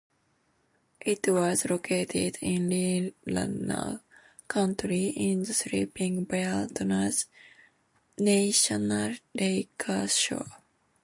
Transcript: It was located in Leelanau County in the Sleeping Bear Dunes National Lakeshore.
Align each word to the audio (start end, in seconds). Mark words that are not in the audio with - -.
It 1.01 1.27
was 1.27 1.69
located 1.69 2.39
in 2.41 2.69
Leelanau 3.21 3.99
County 4.49 5.09
in 5.09 5.43
the 5.43 5.53
Sleeping 5.53 6.23
Bear 6.23 6.65
Dunes 6.65 7.27
National 8.17 9.13
Lakeshore. 9.35 10.53